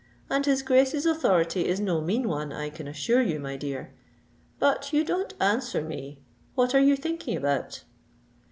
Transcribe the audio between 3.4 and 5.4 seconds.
dear. But you don't